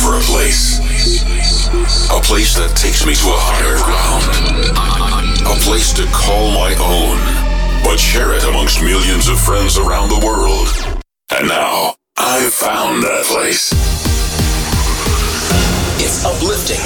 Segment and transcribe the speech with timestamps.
[0.00, 0.80] for a place.
[2.08, 4.24] A place that takes me to a higher ground.
[5.44, 7.20] A place to call my own,
[7.84, 10.72] but share it amongst millions of friends around the world.
[11.36, 13.76] And now, I've found that place.
[16.00, 16.80] It's uplifting.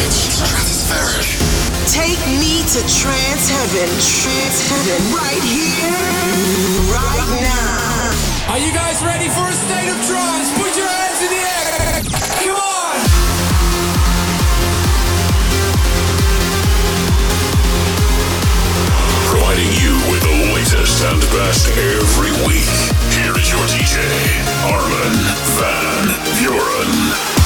[0.00, 1.36] It's stratospheric.
[1.92, 6.00] Take me to trance heaven, trance heaven, right here,
[6.96, 8.56] right now.
[8.56, 10.32] Are you guys ready for a state of trance?
[20.82, 22.66] The latest and best every week.
[23.14, 24.02] Here is your DJ,
[24.66, 25.14] Armin
[25.54, 26.08] van
[26.40, 27.41] Buuren.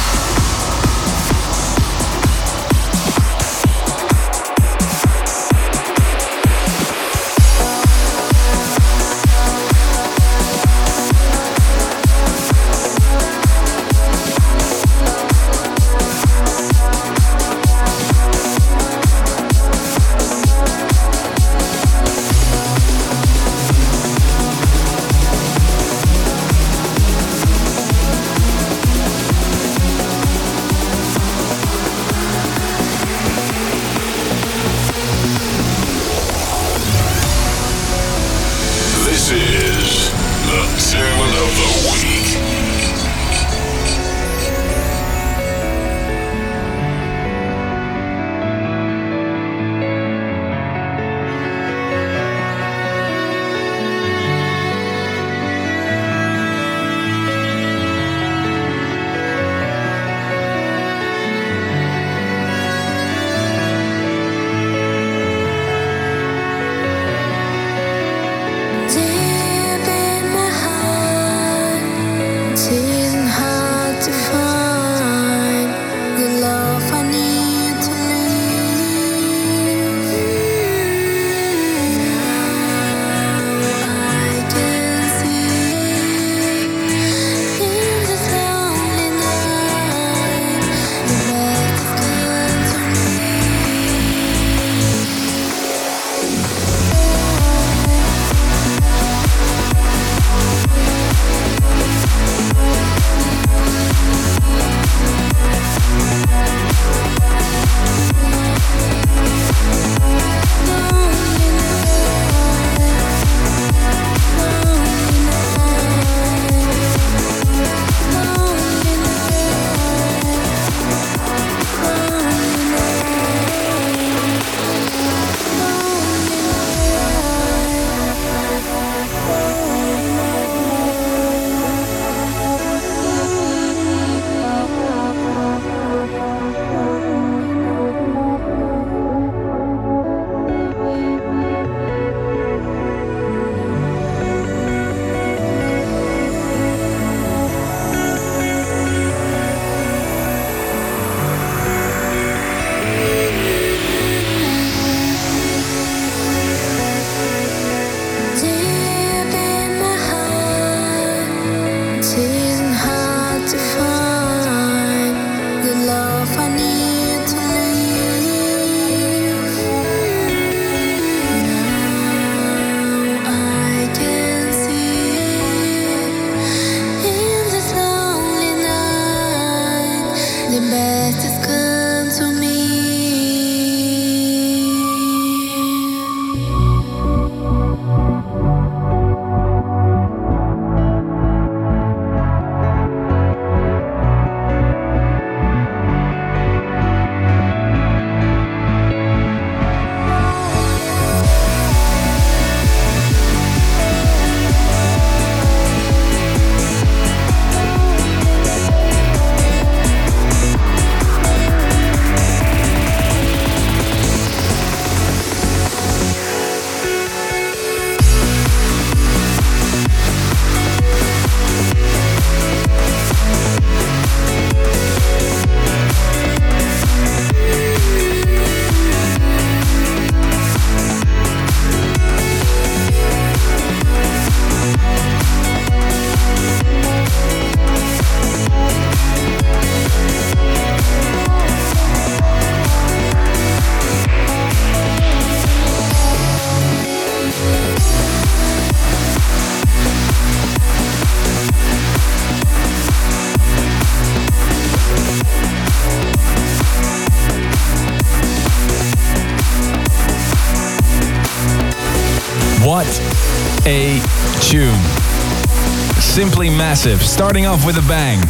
[266.77, 268.21] Starting off with a bang.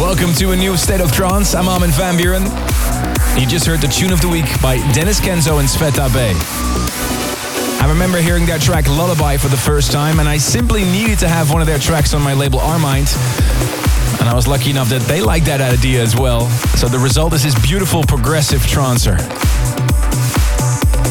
[0.00, 1.54] Welcome to a new State of Trance.
[1.54, 2.44] I'm Armin van Buuren.
[3.38, 6.32] You just heard the tune of the week by Denis Kenzo and Sveta B.
[7.84, 11.28] I remember hearing that track Lullaby for the first time, and I simply needed to
[11.28, 13.14] have one of their tracks on my label Armind.
[14.18, 16.48] And I was lucky enough that they liked that idea as well.
[16.78, 19.18] So the result is this beautiful progressive trancer.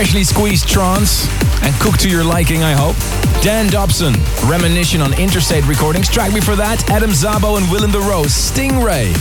[0.00, 1.28] Freshly squeezed trance
[1.62, 2.96] and cooked to your liking, I hope.
[3.42, 4.14] Dan Dobson,
[4.48, 6.08] Reminiscent on Interstate Recordings.
[6.08, 9.12] Track before that, Adam Szabo and Willem de Rose, Stingray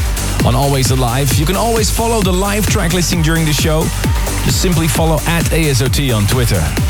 [0.45, 1.33] on Always Alive.
[1.33, 3.81] You can always follow the live track listing during the show.
[4.45, 6.88] Just simply follow at ASOT on Twitter.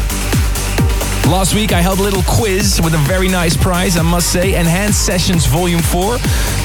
[1.29, 4.55] Last week I held a little quiz with a very nice prize, I must say.
[4.55, 6.17] Enhanced Sessions Volume 4,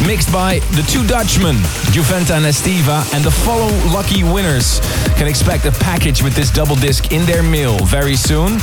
[0.07, 1.57] mixed by the two Dutchmen,
[1.93, 4.81] Juventa and Estiva, and the follow lucky winners
[5.19, 8.55] can expect a package with this double disc in their mail very soon.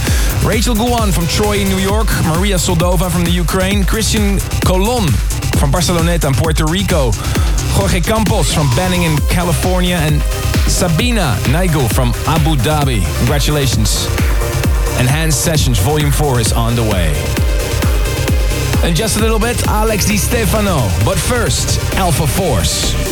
[0.43, 5.07] Rachel Guan from Troy in New York, Maria Soldova from the Ukraine, Christian Colon
[5.59, 7.11] from Barceloneta and Puerto Rico,
[7.77, 10.19] Jorge Campos from Banning in California, and
[10.67, 13.05] Sabina Nigel from Abu Dhabi.
[13.19, 14.07] Congratulations.
[15.01, 17.09] Enhanced Sessions Volume 4 is on the way.
[18.87, 20.77] In just a little bit, Alex Di Stefano.
[21.03, 23.10] But first, Alpha Force.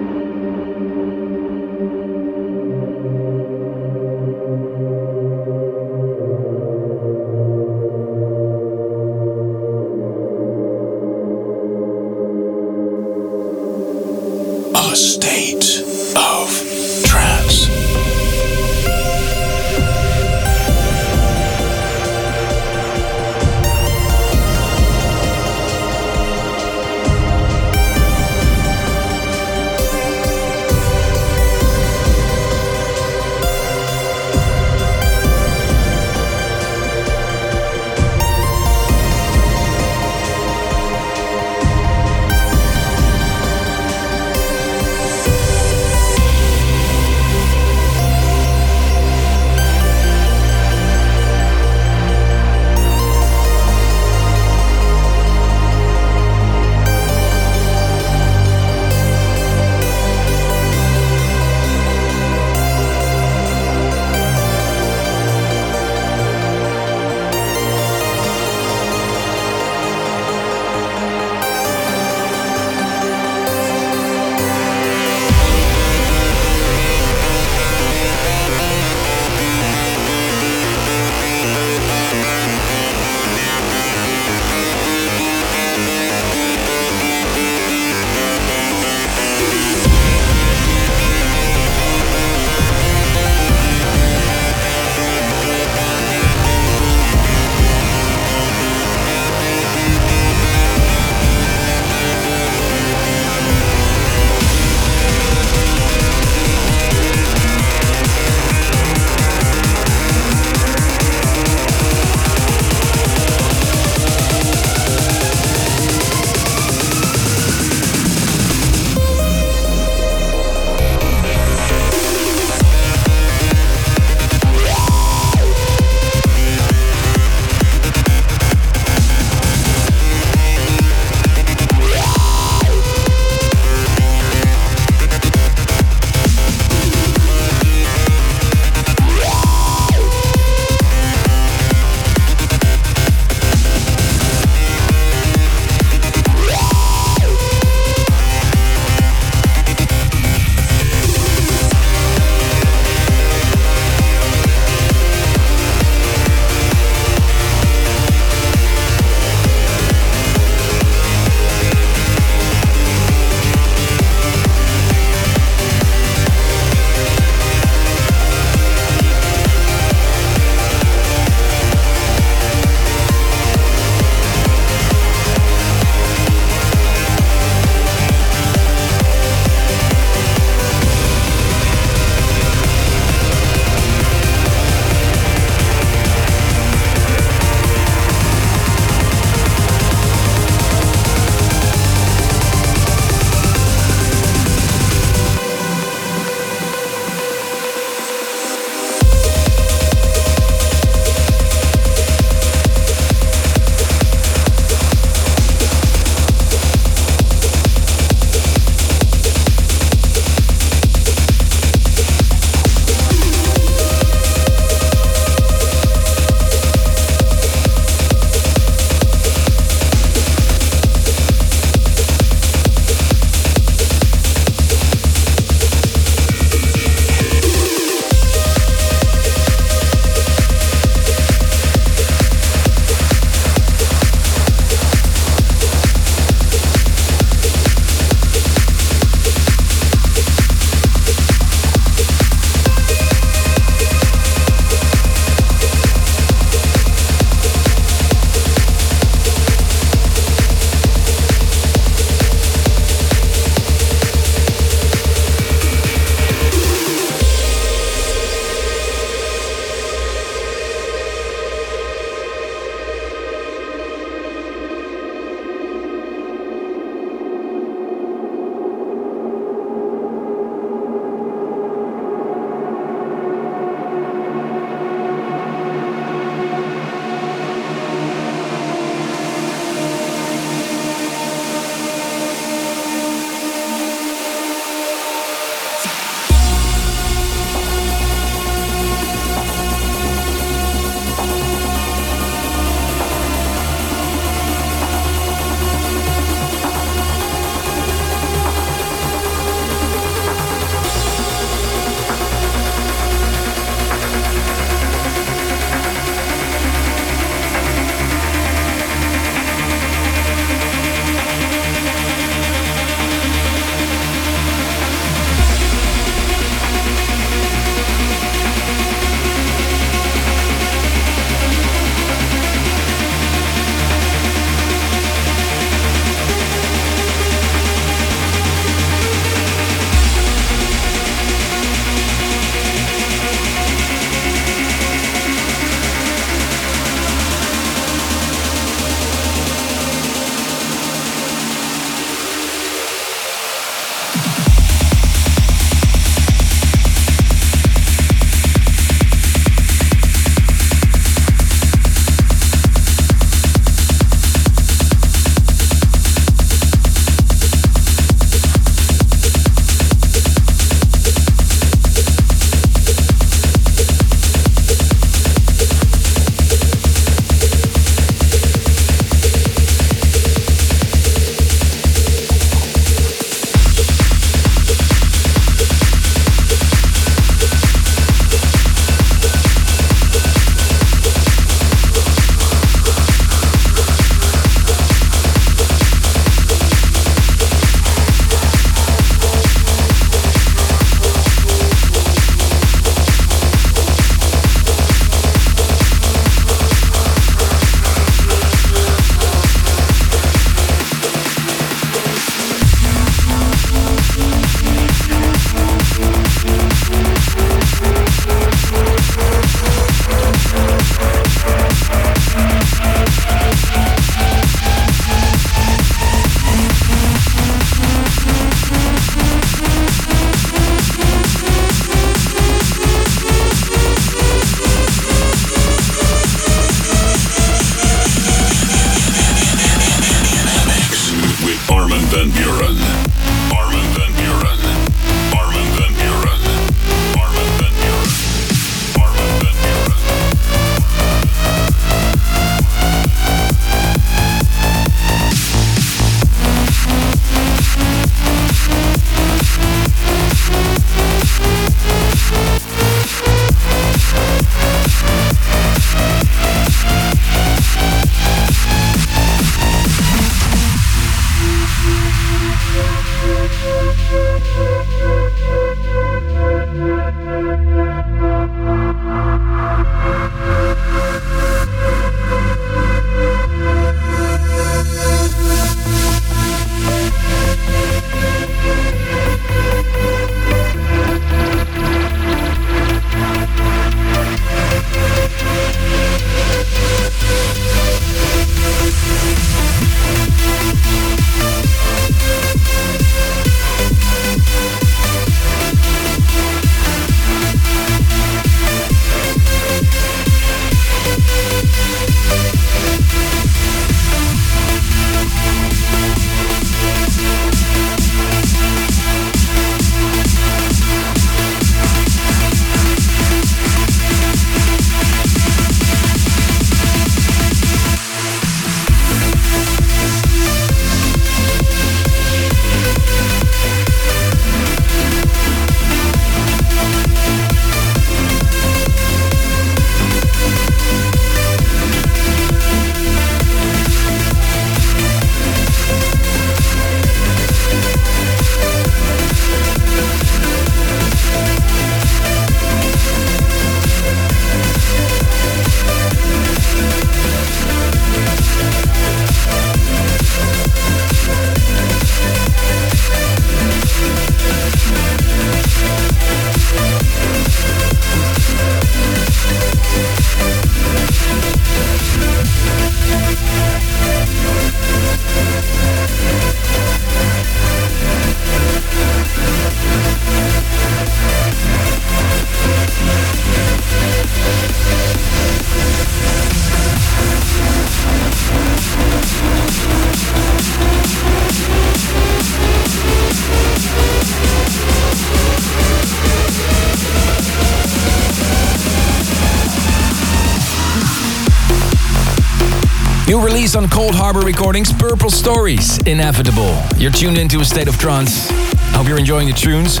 [593.78, 596.76] On Coldharbour Recordings, Purple Stories, Inevitable.
[596.96, 598.50] You're tuned into a state of trance.
[598.96, 600.00] Hope you're enjoying the tunes.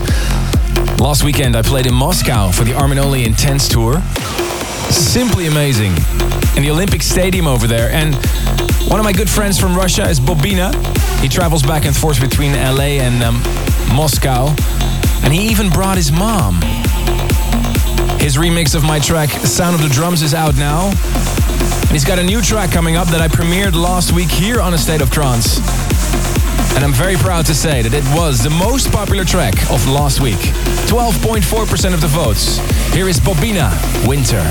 [0.98, 4.00] Last weekend I played in Moscow for the Armin Only Intense Tour.
[4.90, 5.92] Simply amazing.
[6.56, 7.88] In the Olympic Stadium over there.
[7.88, 8.16] And
[8.90, 10.74] one of my good friends from Russia is Bobina.
[11.20, 13.36] He travels back and forth between LA and um,
[13.94, 14.48] Moscow.
[15.22, 16.60] And he even brought his mom.
[18.18, 20.90] His remix of my track Sound of the Drums is out now.
[21.88, 24.74] And he's got a new track coming up that I premiered last week here on
[24.74, 25.56] A State of Trance.
[26.76, 30.20] And I'm very proud to say that it was the most popular track of last
[30.20, 30.36] week.
[30.84, 32.58] 12.4% of the votes.
[32.92, 33.72] Here is Bobina,
[34.06, 34.44] Winter.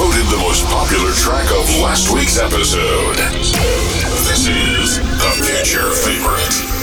[0.00, 3.16] Voted the most popular track of last week's episode.
[4.24, 6.79] This is the future favorite.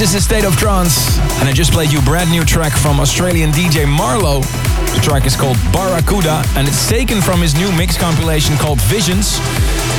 [0.00, 2.72] This is the State of Trance, and I just played you a brand new track
[2.72, 4.40] from Australian DJ Marlo.
[4.94, 9.36] The track is called Barracuda, and it's taken from his new mix compilation called Visions,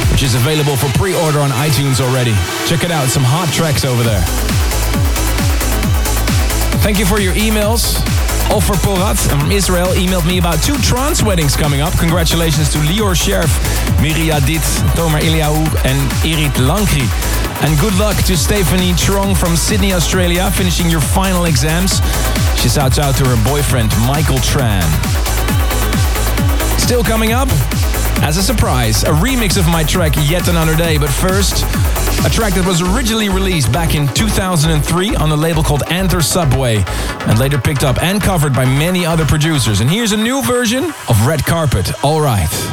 [0.10, 2.34] which is available for pre-order on iTunes already.
[2.66, 4.24] Check it out, some hot tracks over there.
[6.82, 8.02] Thank you for your emails.
[8.50, 11.94] Ofer Porat from Israel emailed me about two trance weddings coming up.
[12.00, 13.54] Congratulations to Lior Scherf,
[14.02, 14.66] Miri Adit,
[14.98, 15.22] Tomer
[15.86, 17.41] and Irit Lankri.
[17.62, 22.02] And good luck to Stephanie Trong from Sydney, Australia, finishing your final exams.
[22.60, 24.84] She shouts out to her boyfriend, Michael Tran.
[26.80, 27.48] Still coming up,
[28.24, 30.98] as a surprise, a remix of my track Yet Another Day.
[30.98, 31.64] But first,
[32.26, 36.84] a track that was originally released back in 2003 on a label called Enter Subway
[37.28, 39.82] and later picked up and covered by many other producers.
[39.82, 42.52] And here's a new version of Red Carpet, Alright.
[42.52, 42.71] Everything's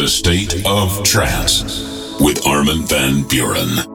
[0.00, 3.89] a state of trance with Armin van Buuren.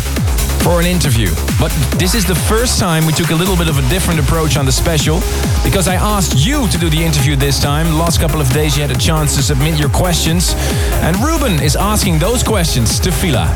[0.63, 1.35] for an interview.
[1.59, 4.57] But this is the first time we took a little bit of a different approach
[4.57, 5.19] on the special
[5.65, 7.99] because I asked you to do the interview this time.
[7.99, 10.55] Last couple of days you had a chance to submit your questions,
[11.05, 13.47] and Ruben is asking those questions to Fila.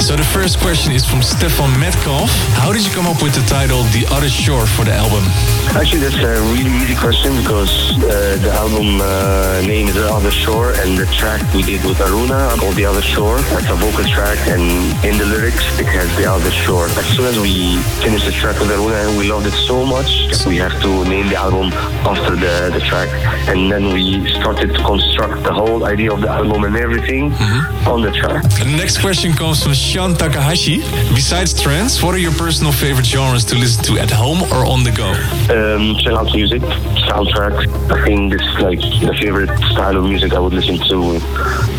[0.00, 2.30] So the first question is from Stefan Metcalf.
[2.60, 5.24] How did you come up with the title The Other Shore for the album?
[5.72, 10.30] Actually, that's a really easy question because uh, the album uh, name is The Other
[10.30, 13.38] Shore and the track we did with Aruna called The Other Shore.
[13.56, 14.62] That's a vocal track and
[15.04, 16.86] in the lyrics it has The Other Shore.
[16.86, 20.28] As soon as we finished the track with Aruna and we loved it so much,
[20.28, 21.72] that we have to name the album
[22.06, 23.08] after the, the track.
[23.48, 27.88] And then we started to construct the whole idea of the album and everything mm-hmm.
[27.88, 28.42] on the track.
[28.58, 30.78] The next question comes from Sean Takahashi.
[31.14, 34.84] Besides trance, what are your personal favorite genres to listen to at home or on
[34.84, 35.10] the go?
[35.54, 36.62] Um, chill out music,
[37.08, 37.54] soundtrack.
[37.90, 40.96] I think this is like the favorite style of music I would listen to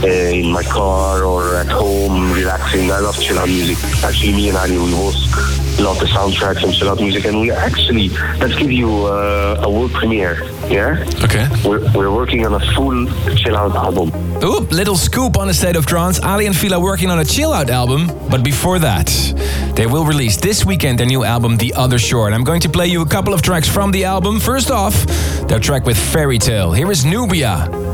[0.04, 2.92] uh, in my car or at home relaxing.
[2.92, 3.78] I love chill out music.
[4.04, 7.52] Actually, me and Aly, we both love the soundtracks and chill out music, and we
[7.52, 8.10] actually
[8.40, 10.44] let's give you uh, a world premiere.
[10.68, 11.04] Yeah.
[11.24, 11.48] Okay.
[11.66, 13.06] We're, we're working on a full
[13.36, 14.12] chill out album.
[14.44, 14.72] Oop!
[14.72, 16.24] little scoop on the State of Trance.
[16.24, 18.08] Aly and Fila working on a chill out album.
[18.30, 19.08] But before that,
[19.76, 22.28] they will release this weekend their new album, The Other Shore.
[22.28, 24.40] And I'm going to play you a couple of tracks from the album.
[24.40, 24.94] First off,
[25.48, 26.74] their track with Ferry Tayle.
[26.74, 27.87] Here is Nubia.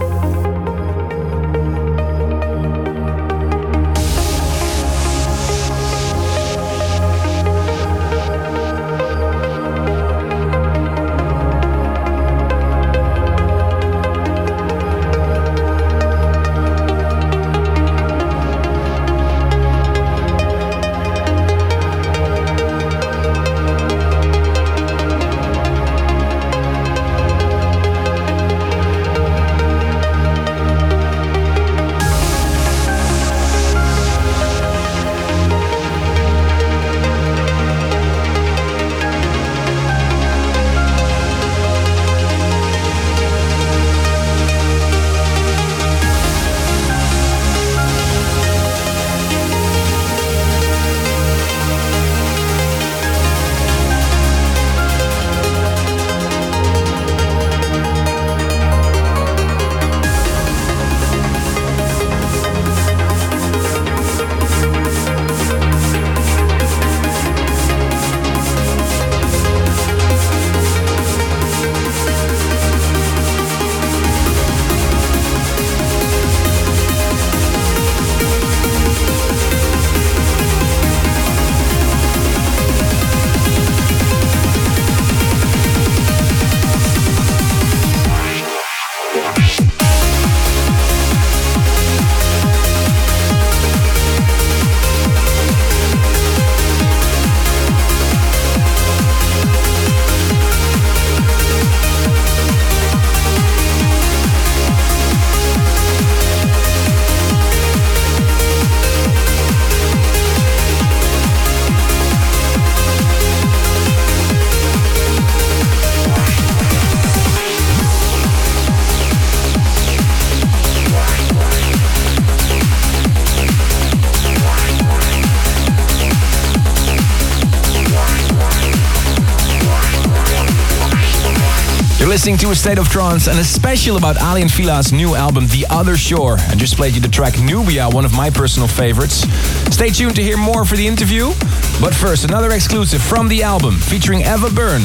[132.24, 135.46] Listening to A State of Trance and a special about Aly and Fila's new album,
[135.48, 136.38] The Other Shore.
[136.40, 139.28] I just played you the track Nubia, one of my personal favorites.
[139.76, 141.34] Stay tuned to hear more for the interview.
[141.82, 144.84] But first, another exclusive from the album featuring Eva Byrne.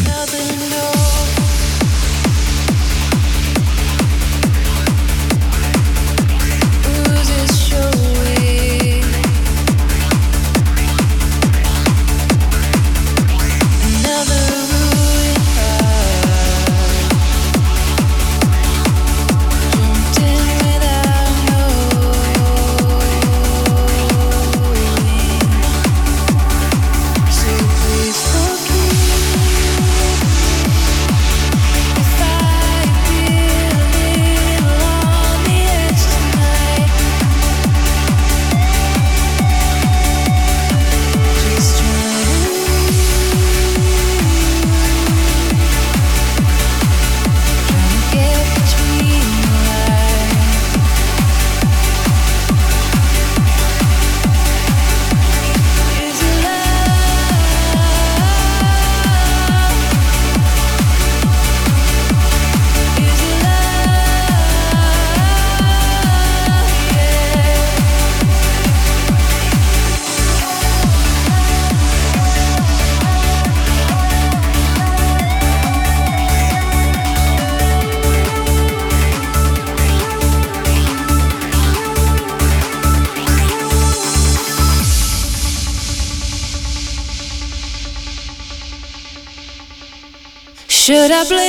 [91.09, 91.48] Should I blame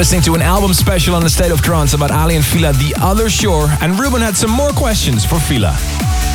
[0.00, 2.94] listening to an album special on the State of Trance about Aly and Fila, The
[3.02, 3.68] Other Shore.
[3.82, 5.76] And Ruben had some more questions for Fila.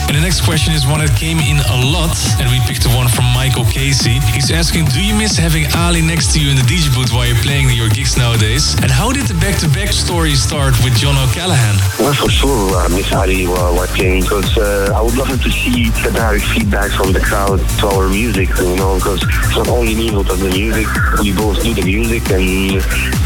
[0.08, 2.94] And the next question is one that came in a lot, and we picked the
[2.94, 4.22] one from Michael Casey.
[4.38, 7.26] He's asking, do you miss having Aly next to you in the DJ booth while
[7.26, 8.78] you're playing your gigs nowadays?
[8.86, 11.82] And how did the back-to-back story start with John O'Callaghan?
[11.98, 15.50] Well, for sure, uh, Miss Aly while, while playing because uh, I would love to
[15.50, 19.68] see the direct feedback from the crowd to our music, you know, because it's not
[19.74, 20.86] only me who does the music,
[21.18, 22.78] we both do the music, and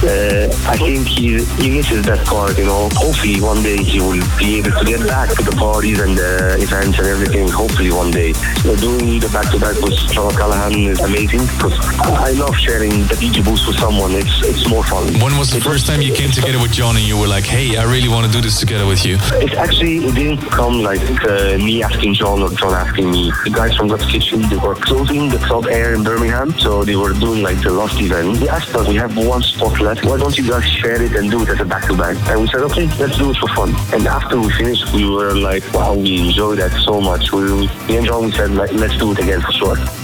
[0.08, 2.88] uh, I think he, he misses that part, you know.
[2.96, 6.69] Hopefully, one day he will be able to get back to the parties and the
[6.70, 7.48] events and everything.
[7.50, 8.34] Hopefully, one day.
[8.80, 13.66] Doing the back-to-back with John Callaghan is amazing because I love sharing the DJ booth
[13.68, 14.12] with someone.
[14.14, 15.06] It's it's more fun.
[15.20, 17.46] When was the It first time you came together with John and you were like,
[17.46, 19.18] hey, I really want to do this together with you?
[19.42, 23.32] It actually it didn't come like uh, me asking John or John asking me.
[23.44, 27.14] The guys from Godskitchen, they were closing the club air in Birmingham, so they were
[27.14, 28.40] doing like the last event.
[28.40, 30.06] They asked us, we have one spot left.
[30.06, 32.16] Why don't you guys share it and do it as a back-to-back?
[32.30, 33.74] And we said, okay, let's do it for fun.
[33.94, 37.32] And after we finished, we were like, wow, we enjoyed that so much.
[37.32, 39.99] We, me and John, we said, let's do it again for sure.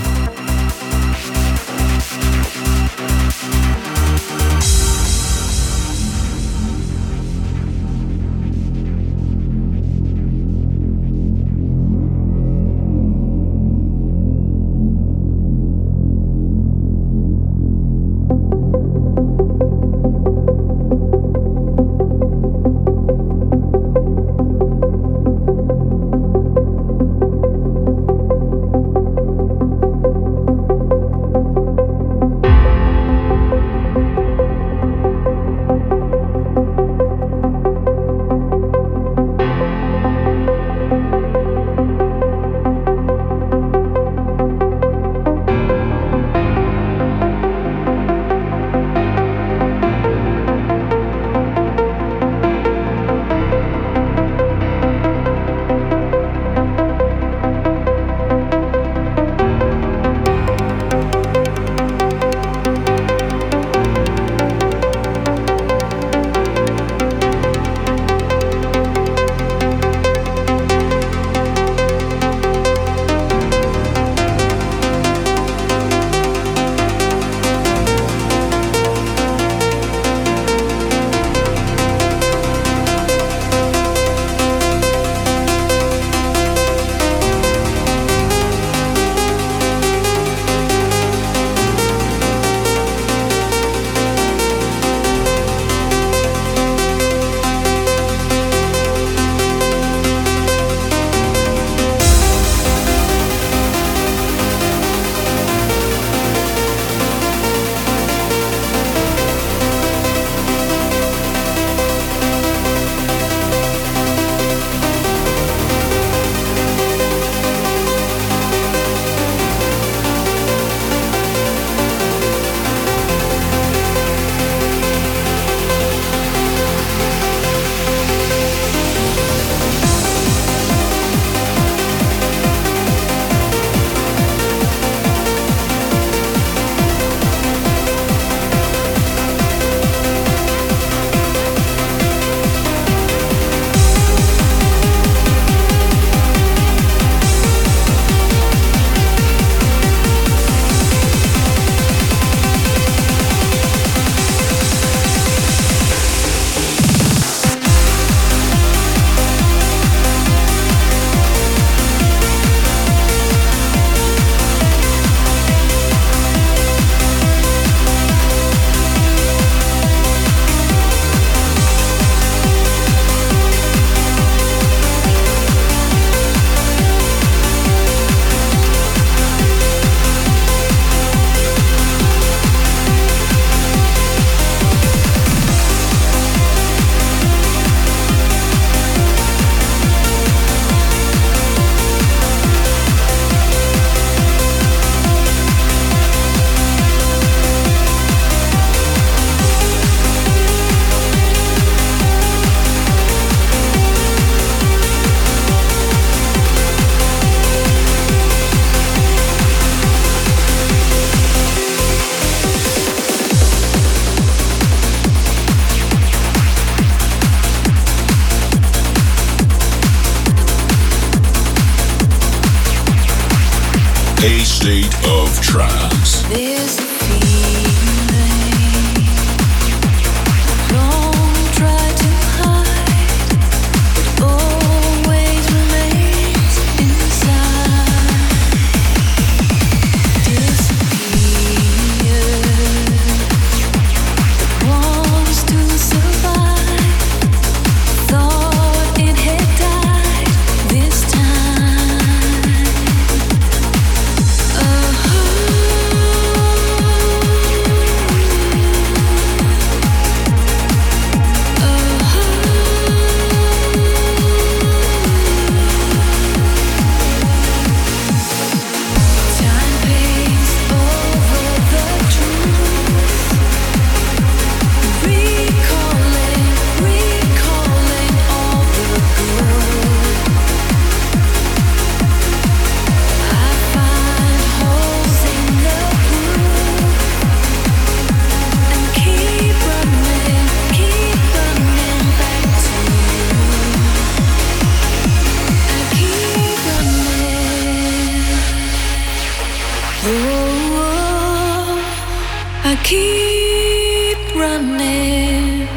[302.84, 305.68] Keep running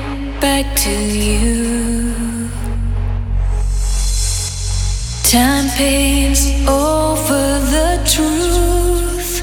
[0.40, 2.48] back to you.
[5.22, 7.44] Time paints over
[7.74, 9.42] the truth.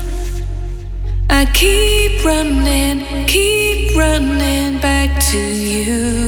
[1.29, 6.24] I keep running, keep running back to you.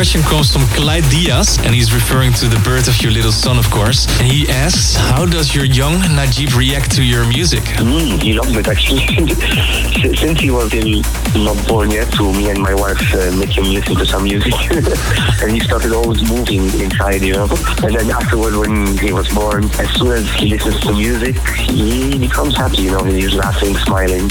[0.00, 3.58] Question comes from Clyde Diaz, and he's referring to the birth of your little son,
[3.58, 4.06] of course.
[4.18, 7.60] And he asks, How does your young Najib react to your music?
[7.76, 9.04] Mm, he loves it actually.
[10.16, 11.02] Since he was still
[11.44, 14.54] not born yet, so me and my wife uh, make him listen to some music,
[15.42, 17.48] and he started always moving inside, you know.
[17.84, 21.36] And then afterward, when he was born, as soon as he listens to music,
[21.68, 23.04] he becomes happy, you know.
[23.04, 24.30] He's laughing, smiling.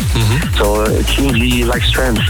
[0.58, 2.20] So uh, it seems he likes trance.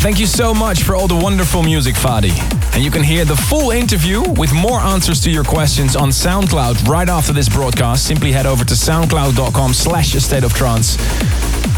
[0.00, 2.45] Thank you so much for all the wonderful music, Fadi.
[2.76, 6.86] And you can hear the full interview with more answers to your questions on SoundCloud
[6.86, 8.06] right after this broadcast.
[8.06, 10.98] Simply head over to soundcloud.com slash state of trance.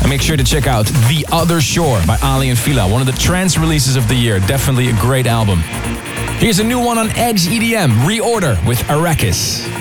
[0.00, 3.06] And make sure to check out The Other Shore by Aly and Fila, one of
[3.06, 4.40] the trance releases of the year.
[4.40, 5.60] Definitely a great album.
[6.40, 9.77] Here's a new one on Edge EDM, Reorder with Arrakis.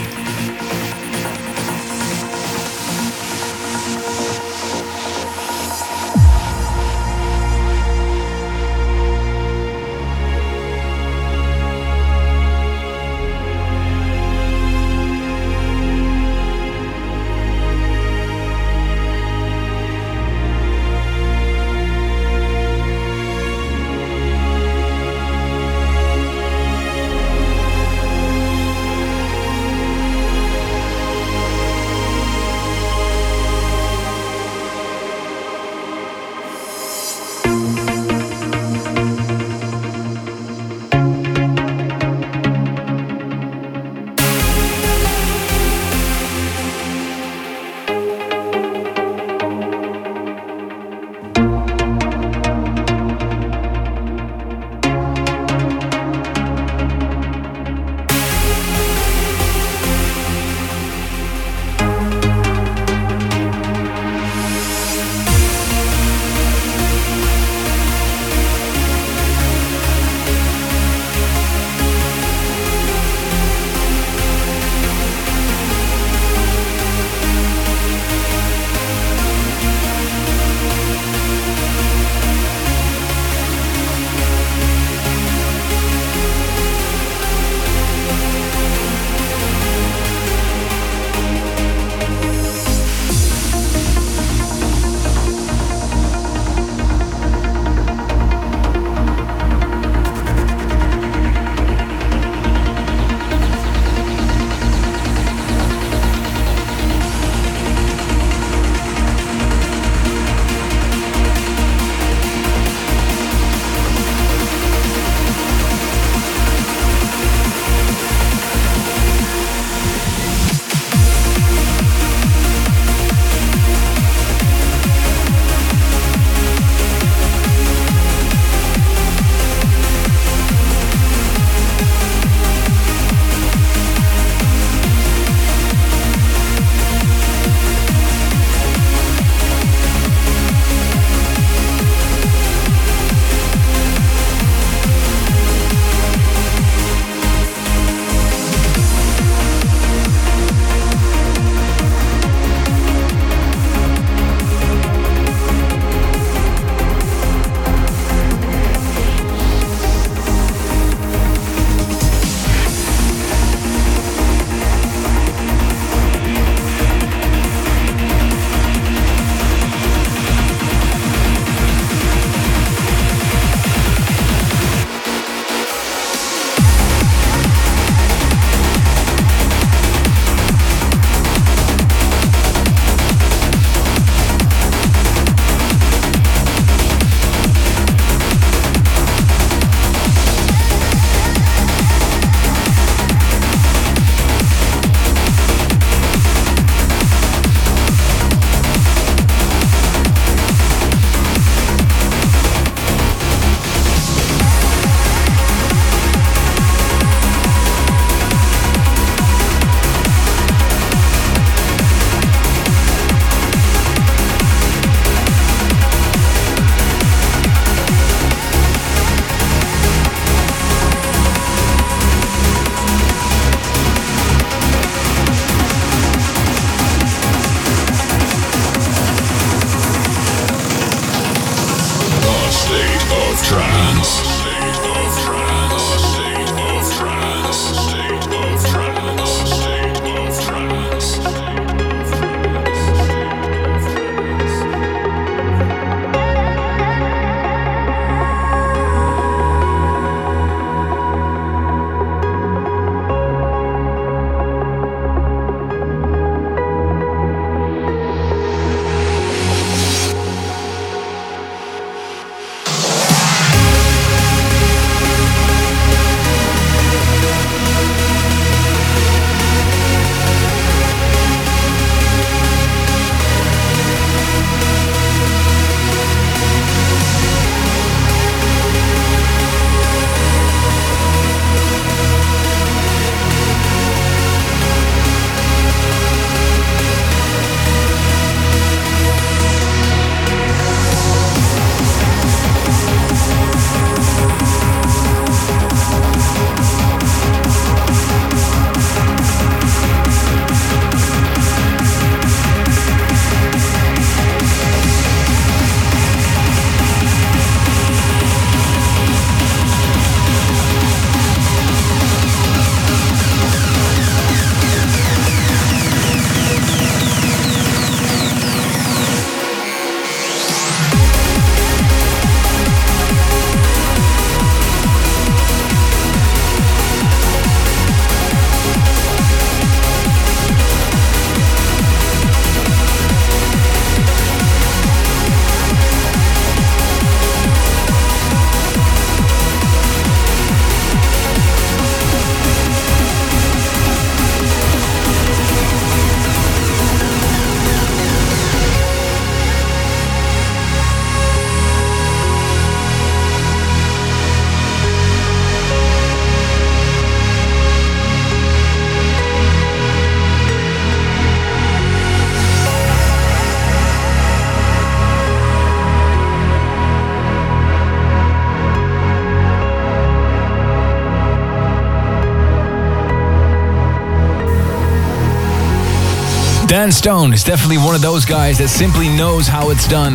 [376.77, 380.13] Dan Stone is definitely one of those guys that simply knows how it's done.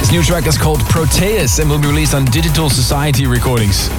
[0.00, 3.90] His new track is called Proteus and will be released on Digital Society Recordings.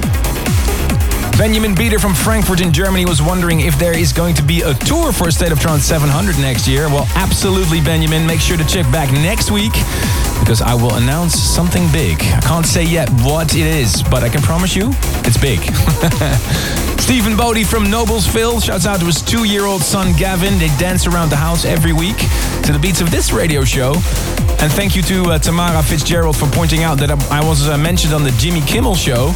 [1.38, 4.74] Benjamin Beater from Frankfurt in Germany was wondering if there is going to be a
[4.74, 6.88] tour for State of Trance 700 next year.
[6.88, 8.26] Well, absolutely, Benjamin.
[8.26, 9.74] Make sure to check back next week
[10.40, 12.18] because I will announce something big.
[12.22, 14.90] I can't say yet what it is, but I can promise you
[15.22, 15.60] it's big.
[16.98, 20.58] Stephen Bodie from Noblesville shouts out to his two year old son Gavin.
[20.58, 22.16] They dance around the house every week
[22.64, 23.94] to the beats of this radio show.
[24.60, 28.14] And thank you to uh, Tamara Fitzgerald for pointing out that I was uh, mentioned
[28.14, 29.32] on the Jimmy Kimmel show.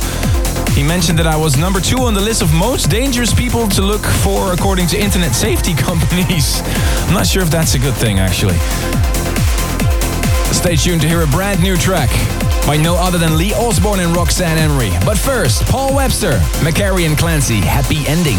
[0.73, 3.83] He mentioned that I was number two on the list of most dangerous people to
[3.83, 6.63] look for according to internet safety companies.
[7.07, 8.57] I'm not sure if that's a good thing, actually.
[10.55, 12.11] Stay tuned to hear a brand new track
[12.67, 14.93] by no other than Lee Osborne and Roxanne Emery.
[15.05, 18.39] But first, Paul Webster, McCarry and Clancy, Happy Ending.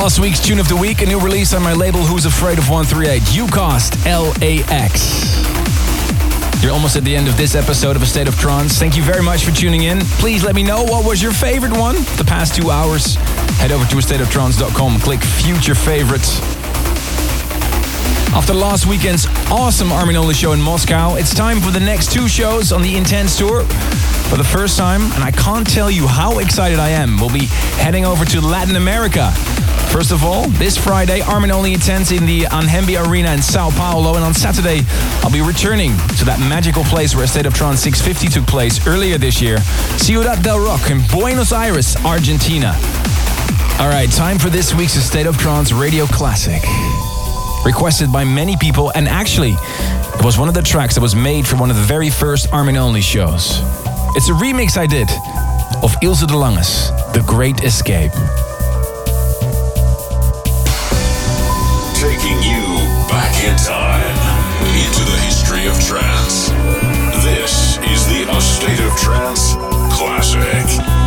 [0.00, 2.70] Last week's tune of the week, a new release on my label Who's Afraid of
[2.70, 5.36] 138, UCast LAX.
[6.62, 8.78] You're almost at the end of this episode of A State of Trance.
[8.78, 10.00] Thank you very much for tuning in.
[10.16, 13.16] Please let me know what was your favorite one the past two hours.
[13.60, 16.40] Head over to astateoftrance.com, click future favorites.
[18.32, 22.26] After last weekend's awesome Armin Only show in Moscow, it's time for the next two
[22.26, 23.64] shows on the Intense Tour.
[24.30, 27.46] For the first time, and I can't tell you how excited I am, we'll be
[27.76, 29.30] heading over to Latin America.
[29.90, 34.14] First of all, this Friday, Armin Only Intense in the Anhembi Arena in Sao Paulo,
[34.14, 34.82] and on Saturday,
[35.22, 39.18] I'll be returning to that magical place where State of Trance 650 took place earlier
[39.18, 39.58] this year,
[39.98, 42.72] Ciudad del Rock in Buenos Aires, Argentina.
[43.80, 46.62] All right, time for this week's State of Trance Radio Classic.
[47.66, 51.48] Requested by many people, and actually, it was one of the tracks that was made
[51.48, 53.58] for one of the very first Armin Only shows.
[54.14, 55.10] It's a remix I did
[55.82, 58.12] of Ilse de Lange's The Great Escape.
[63.42, 64.16] In time
[64.76, 66.50] into the history of trance.
[67.24, 69.54] This is the A State of Trance
[69.96, 70.99] Classic.